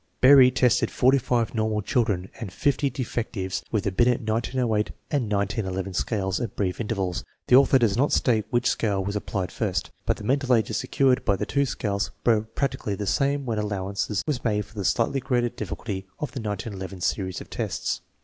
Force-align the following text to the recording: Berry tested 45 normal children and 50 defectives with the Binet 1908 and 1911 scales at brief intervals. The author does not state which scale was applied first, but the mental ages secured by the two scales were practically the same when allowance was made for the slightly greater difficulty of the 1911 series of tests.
Berry 0.19 0.49
tested 0.49 0.89
45 0.89 1.53
normal 1.53 1.83
children 1.83 2.31
and 2.39 2.51
50 2.51 2.89
defectives 2.89 3.61
with 3.71 3.83
the 3.83 3.91
Binet 3.91 4.21
1908 4.21 4.89
and 5.11 5.31
1911 5.31 5.93
scales 5.93 6.39
at 6.41 6.55
brief 6.55 6.81
intervals. 6.81 7.23
The 7.45 7.55
author 7.55 7.77
does 7.77 7.95
not 7.95 8.11
state 8.11 8.45
which 8.49 8.67
scale 8.67 9.03
was 9.05 9.15
applied 9.15 9.51
first, 9.51 9.91
but 10.07 10.17
the 10.17 10.23
mental 10.23 10.55
ages 10.55 10.77
secured 10.77 11.23
by 11.23 11.35
the 11.35 11.45
two 11.45 11.67
scales 11.67 12.09
were 12.25 12.41
practically 12.41 12.95
the 12.95 13.05
same 13.05 13.45
when 13.45 13.59
allowance 13.59 14.23
was 14.25 14.43
made 14.43 14.65
for 14.65 14.73
the 14.73 14.85
slightly 14.85 15.19
greater 15.19 15.49
difficulty 15.49 16.07
of 16.17 16.31
the 16.31 16.39
1911 16.41 17.01
series 17.01 17.39
of 17.39 17.51
tests. 17.51 18.01